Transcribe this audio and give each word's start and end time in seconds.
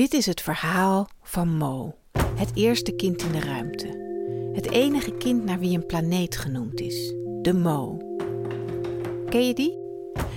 Dit 0.00 0.12
is 0.12 0.26
het 0.26 0.40
verhaal 0.40 1.08
van 1.22 1.56
Mo, 1.56 1.94
het 2.34 2.50
eerste 2.54 2.92
kind 2.92 3.22
in 3.22 3.32
de 3.32 3.40
ruimte. 3.40 3.86
Het 4.52 4.70
enige 4.70 5.12
kind 5.12 5.44
naar 5.44 5.58
wie 5.58 5.76
een 5.76 5.86
planeet 5.86 6.36
genoemd 6.36 6.80
is, 6.80 7.14
de 7.42 7.52
Mo. 7.52 7.96
Ken 9.28 9.46
je 9.46 9.54
die? 9.54 9.78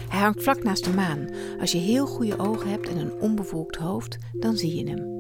Hij 0.10 0.20
hangt 0.20 0.44
vlak 0.44 0.64
naast 0.64 0.84
de 0.84 0.94
maan. 0.94 1.30
Als 1.60 1.72
je 1.72 1.78
heel 1.78 2.06
goede 2.06 2.40
ogen 2.40 2.70
hebt 2.70 2.90
en 2.90 2.98
een 2.98 3.20
onbevolkt 3.20 3.76
hoofd, 3.76 4.18
dan 4.34 4.58
zie 4.58 4.76
je 4.76 4.90
hem. 4.90 5.12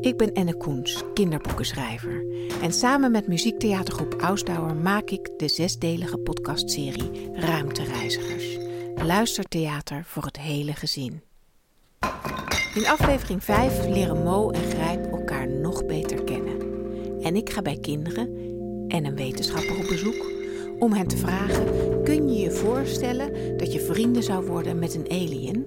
Ik 0.00 0.16
ben 0.16 0.32
Enne 0.32 0.56
Koens, 0.56 1.02
kinderboekenschrijver. 1.14 2.24
En 2.62 2.72
samen 2.72 3.10
met 3.10 3.28
muziektheatergroep 3.28 4.14
Ausdauer 4.14 4.74
maak 4.74 5.10
ik 5.10 5.30
de 5.36 5.48
zesdelige 5.48 6.18
podcastserie 6.18 7.30
Ruimtereizigers. 7.32 8.58
Luistertheater 9.04 10.04
voor 10.04 10.24
het 10.24 10.38
hele 10.38 10.74
gezin. 10.74 11.28
In 12.74 12.86
aflevering 12.86 13.44
5 13.44 13.86
leren 13.86 14.22
Mo 14.22 14.50
en 14.50 14.70
Grijp 14.70 15.12
elkaar 15.12 15.48
nog 15.48 15.86
beter 15.86 16.24
kennen. 16.24 16.56
En 17.22 17.36
ik 17.36 17.50
ga 17.50 17.62
bij 17.62 17.78
kinderen 17.80 18.28
en 18.88 19.04
een 19.04 19.16
wetenschapper 19.16 19.78
op 19.78 19.88
bezoek 19.88 20.26
om 20.78 20.92
hen 20.92 21.06
te 21.06 21.16
vragen: 21.16 21.64
kun 22.04 22.32
je 22.32 22.40
je 22.40 22.50
voorstellen 22.50 23.56
dat 23.56 23.72
je 23.72 23.80
vrienden 23.80 24.22
zou 24.22 24.46
worden 24.46 24.78
met 24.78 24.94
een 24.94 25.10
alien? 25.10 25.66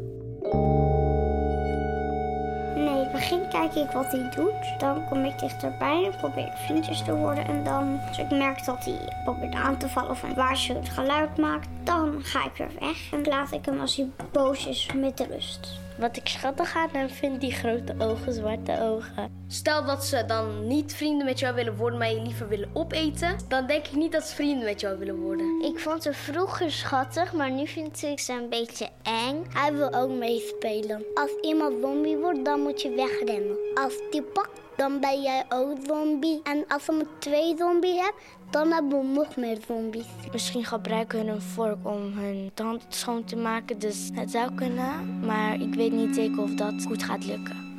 Kijk 3.49 3.75
ik 3.75 3.91
wat 3.91 4.11
hij 4.11 4.29
doet. 4.35 4.79
Dan 4.79 5.05
kom 5.09 5.25
ik 5.25 5.39
dichterbij 5.39 6.05
en 6.05 6.17
probeer 6.17 6.45
ik 6.45 6.57
vriendjes 6.65 7.03
te 7.03 7.15
worden. 7.15 7.47
En 7.47 7.63
dan, 7.63 7.99
als 8.07 8.17
ik 8.17 8.29
merk 8.29 8.65
dat 8.65 8.85
hij 8.85 8.99
probeert 9.23 9.53
aan 9.53 9.77
te 9.77 9.89
vallen 9.89 10.09
of 10.09 10.23
een 10.23 10.33
waarschuwend 10.33 10.89
geluid 10.89 11.37
maakt, 11.37 11.67
dan 11.83 12.23
ga 12.23 12.45
ik 12.45 12.55
weer 12.57 12.71
weg. 12.79 13.11
En 13.11 13.23
laat 13.23 13.51
ik 13.51 13.65
hem 13.65 13.79
als 13.79 13.95
hij 13.95 14.09
boos 14.31 14.67
is 14.67 14.89
met 14.95 15.27
rust. 15.29 15.79
Wat 15.97 16.17
ik 16.17 16.27
schattig 16.27 16.75
aan 16.75 16.89
hem 16.91 17.09
vind, 17.09 17.41
die 17.41 17.51
grote 17.51 17.95
ogen, 17.97 18.33
zwarte 18.33 18.81
ogen. 18.81 19.32
Stel 19.47 19.85
dat 19.85 20.05
ze 20.05 20.23
dan 20.25 20.67
niet 20.67 20.93
vrienden 20.93 21.25
met 21.25 21.39
jou 21.39 21.55
willen 21.55 21.75
worden, 21.75 21.99
maar 21.99 22.11
je 22.11 22.21
liever 22.21 22.47
willen 22.47 22.69
opeten, 22.73 23.37
dan 23.47 23.67
denk 23.67 23.87
ik 23.87 23.95
niet 23.95 24.11
dat 24.11 24.23
ze 24.23 24.35
vrienden 24.35 24.65
met 24.65 24.81
jou 24.81 24.97
willen 24.97 25.19
worden. 25.19 25.61
Ik 25.61 25.79
vond 25.79 26.03
ze 26.03 26.13
vroeger 26.13 26.71
schattig, 26.71 27.33
maar 27.33 27.51
nu 27.51 27.67
vind 27.67 28.03
ik 28.03 28.19
ze 28.19 28.33
een 28.33 28.49
beetje 28.49 28.89
eng. 29.03 29.45
Hij 29.53 29.73
wil 29.73 29.93
ook 29.93 30.09
meespelen. 30.09 31.03
Als 31.13 31.31
iemand 31.41 31.73
zombie 31.81 32.17
wordt, 32.17 32.45
dan 32.45 32.59
moet 32.59 32.81
je 32.81 32.89
wegrennen. 32.89 33.57
Als 33.73 33.93
die 34.11 34.21
pakt, 34.21 34.61
dan 34.75 34.99
ben 34.99 35.21
jij 35.21 35.43
ook 35.49 35.77
zombie. 35.87 36.39
En 36.43 36.65
als 36.67 36.85
we 36.85 37.05
twee 37.19 37.55
zombies 37.57 37.95
hebben, 37.95 38.21
dan 38.49 38.71
hebben 38.71 38.99
we 38.99 39.05
nog 39.05 39.35
meer 39.35 39.57
zombies. 39.67 40.05
Misschien 40.31 40.65
gebruiken 40.65 41.19
hun 41.19 41.27
een 41.27 41.41
vork 41.41 41.87
om 41.87 42.17
hun 42.17 42.51
tanden 42.53 42.81
schoon 42.89 43.23
te 43.23 43.35
maken, 43.35 43.79
dus 43.79 44.09
het 44.13 44.31
zou 44.31 44.55
kunnen. 44.55 45.19
Maar 45.25 45.61
ik 45.61 45.73
weet 45.73 45.91
niet 45.91 46.15
zeker 46.15 46.41
of 46.41 46.53
dat 46.53 46.73
goed 46.87 47.03
gaat 47.03 47.25
lukken. 47.25 47.72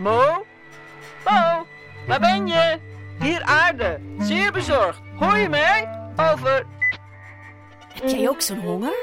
Mo? 0.00 0.44
Mo, 1.24 1.66
waar 2.06 2.20
ben 2.20 2.46
je? 2.46 2.78
Hier 3.18 3.42
aarde, 3.42 4.00
zeer 4.18 4.52
bezorgd. 4.52 5.00
Hoor 5.18 5.36
je 5.36 5.48
mij? 5.48 6.10
Over. 6.16 6.66
Heb 7.94 8.08
jij 8.08 8.28
ook 8.28 8.40
zo'n 8.40 8.58
honger? 8.58 8.94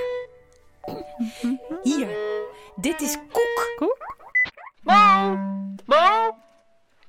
Hier, 1.84 2.08
dit 2.76 3.02
is 3.02 3.18
koek. 3.32 3.74
Koek? 3.76 3.98
Mo? 4.84 5.36
Mo? 5.86 6.36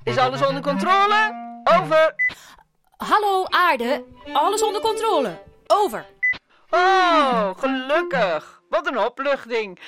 Is 0.05 0.19
alles 0.19 0.47
onder 0.47 0.62
controle? 0.62 1.33
Over. 1.80 2.14
Hallo 2.97 3.45
aarde, 3.45 4.05
alles 4.33 4.62
onder 4.62 4.80
controle. 4.80 5.42
Over. 5.67 6.06
Oh, 6.70 7.50
gelukkig. 7.56 8.62
Wat 8.69 8.86
een 8.86 8.98
opluchting. 8.98 9.78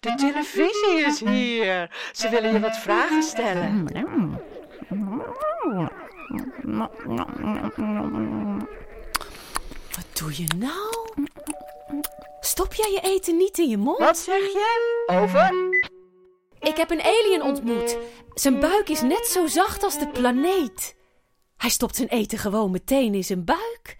De 0.00 0.14
televisie 0.14 1.04
is 1.06 1.20
hier. 1.20 1.90
Ze 2.12 2.28
willen 2.28 2.52
je 2.52 2.60
wat 2.60 2.76
vragen 2.76 3.22
stellen. 3.22 3.82
Wat 9.94 10.18
doe 10.18 10.42
je 10.42 10.46
nou? 10.56 11.28
Stop 12.40 12.74
jij 12.74 12.90
je 12.90 13.00
eten 13.00 13.36
niet 13.36 13.58
in 13.58 13.68
je 13.68 13.76
mond? 13.76 13.98
Wat 13.98 14.18
zeg 14.18 14.38
je? 14.38 15.04
Over. 15.06 15.52
Ik 16.60 16.76
heb 16.76 16.90
een 16.90 17.02
alien 17.02 17.42
ontmoet. 17.42 17.98
Zijn 18.34 18.60
buik 18.60 18.88
is 18.88 19.00
net 19.00 19.26
zo 19.26 19.46
zacht 19.46 19.82
als 19.82 19.98
de 19.98 20.08
planeet. 20.08 20.96
Hij 21.56 21.70
stopt 21.70 21.96
zijn 21.96 22.08
eten 22.08 22.38
gewoon 22.38 22.70
meteen 22.70 23.14
in 23.14 23.24
zijn 23.24 23.44
buik. 23.44 23.98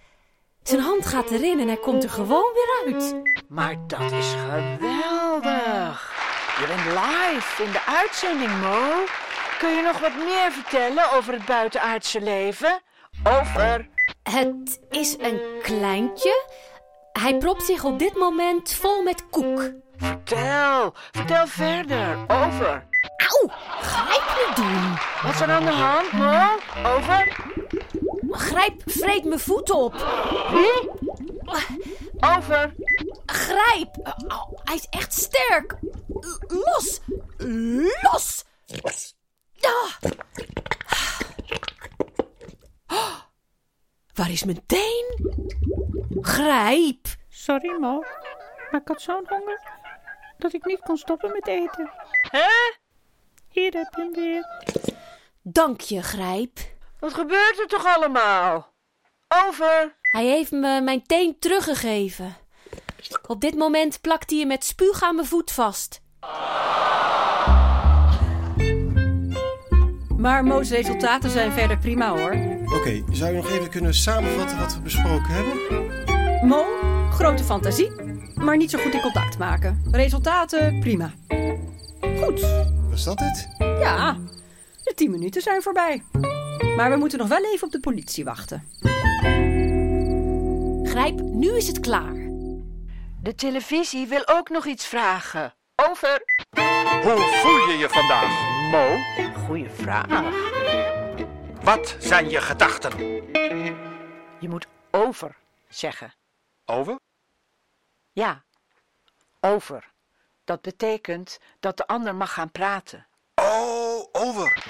Zijn 0.63 0.81
hand 0.81 1.07
gaat 1.07 1.31
erin 1.31 1.61
en 1.61 1.67
hij 1.67 1.77
komt 1.77 2.05
er 2.05 2.11
gewoon 2.11 2.53
weer 2.55 2.95
uit. 2.95 3.15
Maar 3.49 3.77
dat 3.87 4.13
is 4.13 4.35
geweldig. 4.49 6.13
Je 6.59 6.67
bent 6.67 6.85
live 6.85 7.63
in 7.63 7.73
de 7.73 7.83
uitzending, 7.87 8.61
Mo. 8.61 9.05
Kun 9.59 9.71
je 9.71 9.83
nog 9.83 9.99
wat 9.99 10.15
meer 10.17 10.53
vertellen 10.53 11.13
over 11.13 11.33
het 11.33 11.45
buitenaardse 11.45 12.21
leven? 12.21 12.81
Over. 13.25 13.89
Het 14.23 14.81
is 14.91 15.17
een 15.19 15.41
kleintje. 15.63 16.45
Hij 17.13 17.37
propt 17.39 17.63
zich 17.63 17.85
op 17.85 17.99
dit 17.99 18.15
moment 18.15 18.73
vol 18.73 19.03
met 19.03 19.29
koek. 19.31 19.71
Vertel, 19.97 20.95
vertel 21.11 21.47
verder. 21.47 22.19
Over. 22.29 22.89
Auw, 23.17 23.49
grijp 23.81 24.23
me 24.37 24.53
doen. 24.55 24.99
Wat 25.23 25.35
is 25.35 25.41
er 25.41 25.51
aan 25.51 25.65
de 25.65 25.71
hand, 25.71 26.13
Mo? 26.13 26.59
Over. 26.91 27.50
Grijp, 28.31 28.83
vreet 28.87 29.25
mijn 29.25 29.41
voet 29.41 29.71
op. 29.71 29.95
Wie? 30.51 30.91
Over. 32.21 32.75
Grijp. 33.27 33.97
Oh, 34.29 34.53
hij 34.65 34.75
is 34.75 34.87
echt 34.91 35.13
sterk. 35.13 35.77
Los. 36.49 37.01
Los. 38.03 38.45
Ah. 42.87 43.21
Waar 44.15 44.31
is 44.31 44.45
mijn 44.45 44.67
teen? 44.67 45.35
Grijp. 46.21 47.07
Sorry, 47.29 47.71
Mo. 47.81 48.05
Maar 48.71 48.81
ik 48.81 48.89
had 48.89 49.03
zo'n 49.03 49.27
honger 49.29 49.61
dat 50.39 50.53
ik 50.53 50.65
niet 50.65 50.81
kon 50.81 50.97
stoppen 50.97 51.33
met 51.33 51.47
eten. 51.47 51.91
Hè? 52.31 52.49
Hier 53.49 53.73
heb 53.73 53.95
je 53.95 54.03
hem 54.03 54.13
weer. 54.13 54.45
Dank 55.43 55.81
je, 55.81 56.03
Grijp. 56.03 56.59
Wat 57.01 57.15
gebeurt 57.15 57.61
er 57.61 57.67
toch 57.67 57.87
allemaal? 57.87 58.73
Over. 59.47 59.97
Hij 60.03 60.27
heeft 60.27 60.51
me 60.51 60.81
mijn 60.81 61.03
teen 61.07 61.37
teruggegeven. 61.39 62.37
Op 63.27 63.41
dit 63.41 63.55
moment 63.55 64.01
plakt 64.01 64.31
hij 64.31 64.39
je 64.39 64.47
met 64.47 64.65
spuug 64.65 65.03
aan 65.03 65.15
mijn 65.15 65.27
voet 65.27 65.53
vast. 65.53 66.01
Maar 70.17 70.45
Mo's 70.45 70.71
resultaten 70.71 71.31
zijn 71.31 71.53
verder 71.53 71.79
prima 71.79 72.09
hoor. 72.09 72.33
Oké, 72.79 73.05
zou 73.13 73.31
je 73.31 73.37
nog 73.37 73.51
even 73.51 73.71
kunnen 73.71 73.95
samenvatten 73.95 74.59
wat 74.59 74.75
we 74.75 74.81
besproken 74.81 75.29
hebben? 75.29 76.49
Mo, 76.49 76.65
grote 77.11 77.45
fantasie, 77.45 77.91
maar 78.35 78.57
niet 78.57 78.71
zo 78.71 78.79
goed 78.79 78.95
in 78.95 79.01
contact 79.01 79.39
maken. 79.39 79.83
Resultaten 79.91 80.81
prima. 80.81 81.13
Goed. 82.23 82.47
Was 82.91 83.05
dat 83.05 83.19
het? 83.19 83.49
Ja, 83.59 84.17
de 84.85 84.93
tien 84.95 85.11
minuten 85.11 85.43
zijn 85.43 85.63
voorbij. 85.63 86.03
Maar 86.77 86.91
we 86.91 86.97
moeten 86.97 87.19
nog 87.19 87.29
wel 87.29 87.45
even 87.45 87.67
op 87.67 87.73
de 87.73 87.81
politie 87.81 88.25
wachten. 88.25 88.69
Grijp, 90.85 91.21
nu 91.21 91.57
is 91.57 91.67
het 91.67 91.81
klaar. 91.81 92.15
De 93.23 93.35
televisie 93.37 94.07
wil 94.07 94.23
ook 94.27 94.49
nog 94.49 94.67
iets 94.67 94.87
vragen. 94.87 95.55
Over. 95.89 96.23
Hoe 97.03 97.41
voel 97.43 97.69
je 97.69 97.77
je 97.79 97.89
vandaag, 97.89 98.31
Mo? 98.71 98.97
Goeie 99.47 99.71
vraag. 99.71 100.35
Wat 101.63 101.97
zijn 101.99 102.31
je 102.31 102.41
gedachten? 102.41 102.99
Je 104.41 104.49
moet 104.49 104.67
over 104.91 105.37
zeggen. 105.69 106.15
Over? 106.65 106.99
Ja, 108.13 108.45
over. 109.41 109.91
Dat 110.45 110.61
betekent 110.63 111.39
dat 111.61 111.77
de 111.77 111.87
ander 111.87 112.15
mag 112.15 112.33
gaan 112.33 112.51
praten. 112.51 113.07
Oh, 113.35 114.09
over. 114.13 114.65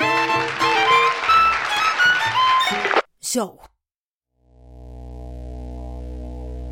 Zo. 3.33 3.61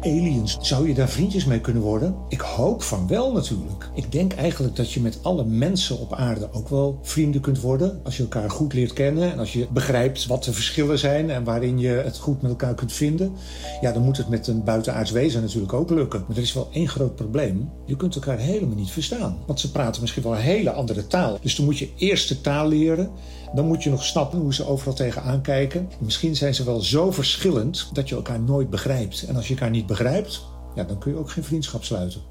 Aliens, 0.00 0.58
zou 0.60 0.88
je 0.88 0.94
daar 0.94 1.08
vriendjes 1.08 1.44
mee 1.44 1.60
kunnen 1.60 1.82
worden? 1.82 2.16
Ik 2.28 2.40
hoop 2.40 2.82
van 2.82 3.08
wel 3.08 3.32
natuurlijk. 3.32 3.90
Ik 3.94 4.12
denk 4.12 4.32
eigenlijk 4.32 4.76
dat 4.76 4.92
je 4.92 5.00
met 5.00 5.18
alle 5.22 5.44
mensen 5.44 5.98
op 5.98 6.12
aarde 6.12 6.48
ook 6.52 6.68
wel 6.68 6.98
vrienden 7.02 7.40
kunt 7.40 7.60
worden. 7.60 8.00
Als 8.04 8.16
je 8.16 8.22
elkaar 8.22 8.50
goed 8.50 8.72
leert 8.72 8.92
kennen 8.92 9.32
en 9.32 9.38
als 9.38 9.52
je 9.52 9.66
begrijpt 9.72 10.26
wat 10.26 10.44
de 10.44 10.52
verschillen 10.52 10.98
zijn 10.98 11.30
en 11.30 11.44
waarin 11.44 11.78
je 11.78 11.88
het 11.88 12.18
goed 12.18 12.42
met 12.42 12.50
elkaar 12.50 12.74
kunt 12.74 12.92
vinden. 12.92 13.32
Ja, 13.80 13.92
dan 13.92 14.02
moet 14.02 14.16
het 14.16 14.28
met 14.28 14.46
een 14.46 14.64
buitenaards 14.64 15.10
wezen 15.10 15.40
natuurlijk 15.40 15.72
ook 15.72 15.90
lukken. 15.90 16.24
Maar 16.28 16.36
er 16.36 16.42
is 16.42 16.52
wel 16.52 16.68
één 16.72 16.88
groot 16.88 17.14
probleem. 17.14 17.70
Je 17.86 17.96
kunt 17.96 18.14
elkaar 18.14 18.38
helemaal 18.38 18.76
niet 18.76 18.90
verstaan. 18.90 19.36
Want 19.46 19.60
ze 19.60 19.70
praten 19.70 20.00
misschien 20.00 20.22
wel 20.22 20.32
een 20.32 20.38
hele 20.38 20.70
andere 20.70 21.06
taal. 21.06 21.38
Dus 21.42 21.56
dan 21.56 21.64
moet 21.64 21.78
je 21.78 21.88
eerst 21.96 22.28
de 22.28 22.40
taal 22.40 22.68
leren. 22.68 23.10
Dan 23.54 23.66
moet 23.66 23.82
je 23.82 23.90
nog 23.90 24.04
snappen 24.04 24.38
hoe 24.38 24.54
ze 24.54 24.66
overal 24.66 24.94
tegenaan 24.94 25.40
kijken. 25.40 25.88
Misschien 25.98 26.36
zijn 26.36 26.54
ze 26.54 26.64
wel 26.64 26.80
zo 26.80 27.10
verschillend 27.10 27.88
dat 27.92 28.08
je 28.08 28.14
elkaar 28.14 28.40
nooit 28.40 28.70
begrijpt. 28.70 29.24
En 29.28 29.36
als 29.36 29.48
je 29.48 29.54
elkaar 29.54 29.70
niet 29.70 29.86
begrijpt, 29.88 30.44
ja, 30.74 30.84
dan 30.84 30.98
kun 30.98 31.12
je 31.12 31.18
ook 31.18 31.30
geen 31.30 31.44
vriendschap 31.44 31.84
sluiten. 31.84 32.22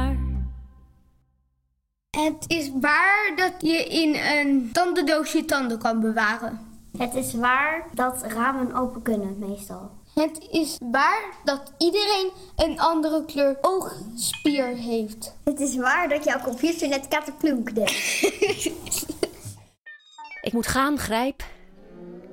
Het 2.24 2.44
is 2.46 2.70
waar 2.80 3.32
dat 3.36 3.52
je 3.58 3.84
in 3.84 4.14
een 4.14 4.70
tandendoos 4.72 5.32
je 5.32 5.44
tanden 5.44 5.78
kan 5.78 6.00
bewaren. 6.00 6.60
Het 6.98 7.14
is 7.14 7.34
waar 7.34 7.86
dat 7.94 8.22
ramen 8.22 8.74
open 8.74 9.02
kunnen, 9.02 9.38
meestal. 9.38 9.90
Het 10.14 10.48
is 10.50 10.76
waar 10.90 11.22
dat 11.44 11.72
iedereen 11.78 12.30
een 12.56 12.80
andere 12.80 13.24
kleur 13.24 13.58
oogspier 13.60 14.66
heeft. 14.66 15.34
Het 15.44 15.60
is 15.60 15.76
waar 15.76 16.08
dat 16.08 16.24
jouw 16.24 16.40
computer 16.40 16.88
net 16.88 17.08
kattenploek 17.08 17.74
deed. 17.74 17.90
Ik 20.42 20.52
moet 20.52 20.66
gaan, 20.66 20.98
Grijp. 20.98 21.44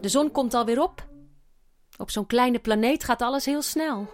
De 0.02 0.10
zon 0.10 0.32
komt 0.32 0.54
alweer 0.54 0.82
op. 0.82 1.06
Op 1.98 2.12
zo'n 2.12 2.26
kleine 2.26 2.60
planeet 2.60 3.04
gaat 3.04 3.22
alles 3.22 3.46
heel 3.46 3.62
snel. 3.62 4.08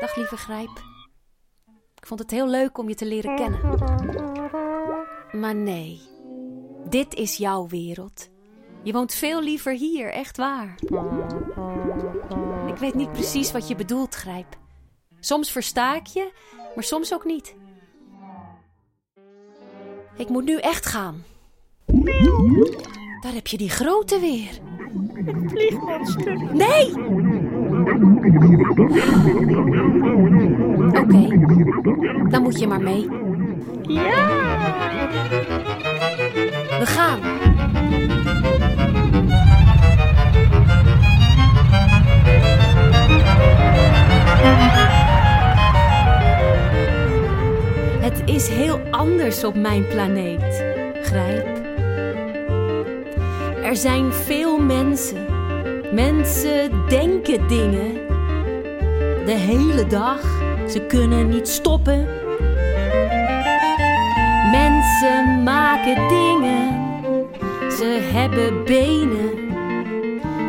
Dag, 0.00 0.16
lieve 0.16 0.36
Grijp. 0.36 0.91
Ik 2.02 2.08
vond 2.08 2.20
het 2.20 2.30
heel 2.30 2.48
leuk 2.48 2.78
om 2.78 2.88
je 2.88 2.94
te 2.94 3.06
leren 3.06 3.36
kennen. 3.36 3.60
Maar 5.32 5.54
nee, 5.54 6.00
dit 6.88 7.14
is 7.14 7.36
jouw 7.36 7.66
wereld. 7.68 8.30
Je 8.82 8.92
woont 8.92 9.14
veel 9.14 9.42
liever 9.42 9.72
hier, 9.72 10.12
echt 10.12 10.36
waar. 10.36 10.74
Ik 12.66 12.76
weet 12.76 12.94
niet 12.94 13.12
precies 13.12 13.52
wat 13.52 13.68
je 13.68 13.74
bedoelt, 13.74 14.14
Grijp. 14.14 14.58
Soms 15.20 15.50
versta 15.50 15.94
ik 15.94 16.06
je, 16.06 16.32
maar 16.74 16.84
soms 16.84 17.14
ook 17.14 17.24
niet. 17.24 17.56
Ik 20.16 20.28
moet 20.28 20.44
nu 20.44 20.56
echt 20.56 20.86
gaan. 20.86 21.24
Daar 23.20 23.34
heb 23.34 23.46
je 23.46 23.56
die 23.56 23.70
grote 23.70 24.20
weer. 24.20 24.60
Het 25.14 25.50
vliegmonster. 25.50 26.54
Nee! 26.54 26.92
Oké, 31.00 31.28
dan 32.28 32.42
moet 32.42 32.58
je 32.58 32.66
maar 32.66 32.80
mee. 32.80 33.08
Ja! 33.82 34.40
We 36.78 36.86
gaan. 36.86 37.18
Het 48.00 48.22
is 48.24 48.48
heel 48.48 48.80
anders 48.90 49.44
op 49.44 49.54
mijn 49.54 49.86
planeet, 49.86 50.64
Grijp. 51.02 51.60
Er 53.62 53.76
zijn 53.76 54.12
veel 54.12 54.58
mensen. 54.58 55.41
Mensen 55.92 56.70
denken 56.88 57.48
dingen. 57.48 57.92
De 59.24 59.32
hele 59.32 59.86
dag. 59.86 60.20
Ze 60.68 60.80
kunnen 60.80 61.28
niet 61.28 61.48
stoppen. 61.48 62.06
Mensen 64.50 65.42
maken 65.42 66.08
dingen. 66.08 66.80
Ze 67.70 68.10
hebben 68.12 68.64
benen. 68.64 69.30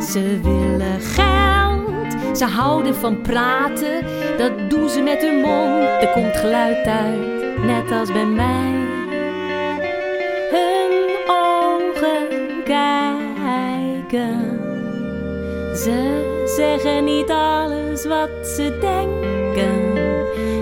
Ze 0.02 0.40
willen 0.42 1.02
geld. 1.02 2.38
Ze 2.38 2.46
houden 2.46 2.96
van 2.96 3.22
praten. 3.22 4.06
Dat 4.38 4.70
doen 4.70 4.90
ze 4.90 5.02
met 5.02 5.22
hun 5.22 5.42
mond. 5.42 5.84
Er 6.02 6.12
komt 6.14 6.38
geluid 6.38 6.86
uit, 6.86 7.64
net 7.66 7.92
als 7.92 8.12
bij 8.12 8.26
mij. 8.26 8.83
Ze 15.84 16.44
zeggen 16.56 17.04
niet 17.04 17.30
alles 17.30 18.06
wat 18.06 18.48
ze 18.48 18.78
denken. 18.80 19.94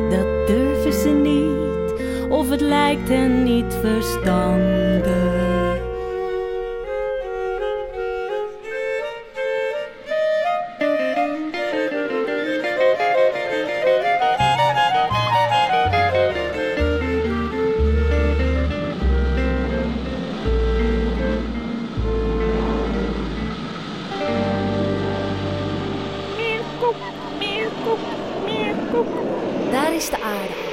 Dat 0.09 0.47
durven 0.47 0.93
ze 0.93 1.09
niet, 1.09 2.29
of 2.29 2.49
het 2.49 2.61
lijkt 2.61 3.09
hen 3.09 3.43
niet 3.43 3.73
verstandig. 3.81 4.40
Koek, 26.91 27.37
meer 27.39 27.69
koek, 27.83 27.99
meer 28.45 28.75
koek. 28.91 29.71
Daar 29.71 29.93
is 29.95 30.09
de 30.09 30.21
aarde. 30.21 30.69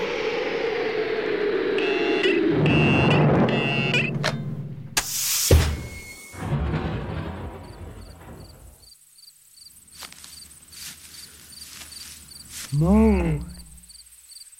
Mo, 12.71 13.23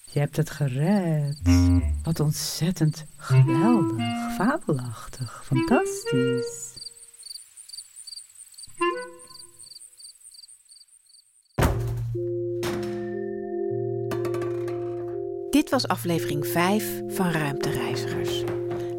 je 0.05 0.19
hebt 0.19 0.37
het 0.37 0.51
gered. 0.51 1.39
Wat 2.03 2.21
ontzettend 2.21 3.05
geweldig, 3.17 4.35
fabelachtig, 4.37 5.43
fantastisch. 5.45 6.78
Dit 15.69 15.81
was 15.81 15.97
aflevering 15.97 16.47
5 16.47 17.03
van 17.09 17.31
Ruimtereizigers. 17.31 18.43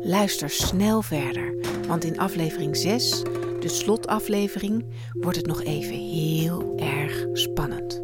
Luister 0.01 0.49
snel 0.49 1.01
verder, 1.01 1.55
want 1.87 2.03
in 2.03 2.19
aflevering 2.19 2.77
6, 2.77 3.21
de 3.59 3.67
slotaflevering, 3.67 4.85
wordt 5.11 5.37
het 5.37 5.45
nog 5.45 5.63
even 5.63 5.95
heel 5.95 6.73
erg 6.77 7.25
spannend. 7.33 8.01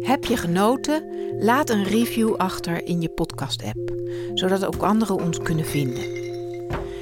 Heb 0.00 0.24
je 0.24 0.36
genoten? 0.36 1.04
Laat 1.38 1.70
een 1.70 1.84
review 1.84 2.34
achter 2.34 2.86
in 2.86 3.00
je 3.00 3.08
podcast-app, 3.08 3.92
zodat 4.34 4.64
ook 4.64 4.82
anderen 4.82 5.18
ons 5.18 5.38
kunnen 5.38 5.66
vinden. 5.66 6.18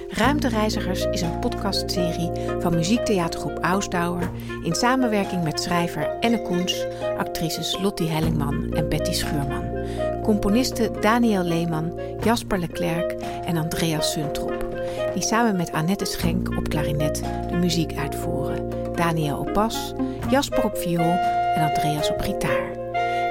Ruimtereizigers 0.09 1.05
is 1.05 1.21
een 1.21 1.39
podcastserie 1.39 2.31
van 2.61 2.75
muziektheatergroep 2.75 3.59
Ausdauer 3.59 4.31
in 4.63 4.75
samenwerking 4.75 5.43
met 5.43 5.61
schrijver 5.61 6.19
Enne 6.21 6.43
Koens, 6.43 6.87
actrices 7.19 7.79
Lottie 7.81 8.09
Hellingman 8.09 8.73
en 8.73 8.89
Betty 8.89 9.13
Schuurman, 9.13 9.66
componisten 10.27 11.01
Daniel 11.01 11.43
Leeman, 11.43 11.93
Jasper 12.25 12.59
Leclerc 12.59 13.11
en 13.45 13.57
Andreas 13.57 14.13
Suntrop 14.13 14.67
die 15.17 15.25
samen 15.25 15.57
met 15.57 15.73
Annette 15.73 16.05
Schenk 16.05 16.57
op 16.57 16.69
klarinet 16.69 17.23
de 17.49 17.57
muziek 17.57 17.97
uitvoeren. 17.99 18.71
Daniel 18.95 19.39
op 19.39 19.55
bas, 19.55 19.93
Jasper 20.31 20.65
op 20.65 20.77
viool 20.77 21.19
en 21.55 21.69
Andreas 21.69 22.11
op 22.11 22.21
gitaar. 22.21 22.73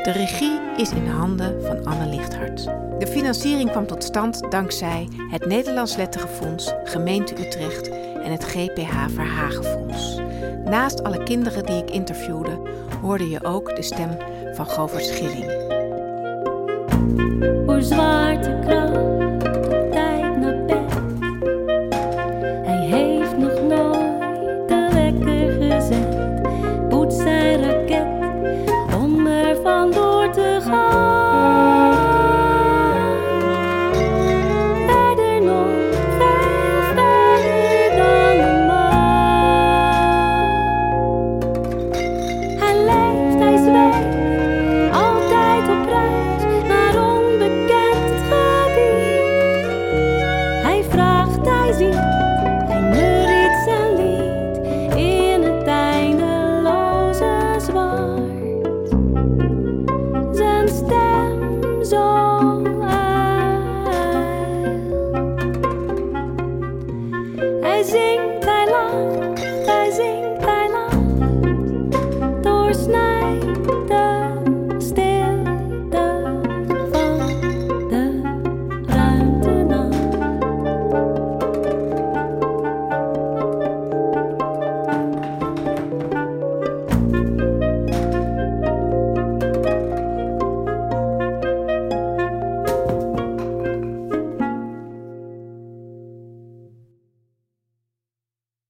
De 0.03 0.11
regie 0.11 0.59
is 0.77 0.91
in 0.91 1.07
handen 1.07 1.63
van 1.65 1.85
Anne 1.85 2.05
Lichthart. 2.05 2.63
De 2.99 3.07
financiering 3.07 3.71
kwam 3.71 3.87
tot 3.87 4.03
stand 4.03 4.51
dankzij 4.51 5.07
het 5.29 5.45
Nederlands 5.45 5.95
Letterenfonds, 5.95 6.73
Gemeente 6.83 7.45
Utrecht 7.45 7.89
en 8.23 8.31
het 8.31 8.43
GPH 8.43 9.05
Verhagenfonds. 9.13 10.19
Naast 10.65 11.03
alle 11.03 11.23
kinderen 11.23 11.65
die 11.65 11.77
ik 11.77 11.89
interviewde, 11.89 12.59
hoorde 13.01 13.29
je 13.29 13.43
ook 13.43 13.75
de 13.75 13.81
stem 13.81 14.17
van 14.53 14.65
Govert 14.65 15.05
Schilling. 15.05 15.64
voor 17.75 17.83
zwaarte 17.83 18.64